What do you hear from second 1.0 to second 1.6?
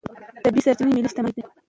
شتمني ده.